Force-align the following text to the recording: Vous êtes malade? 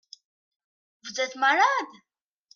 Vous 1.03 1.21
êtes 1.21 1.35
malade? 1.35 2.01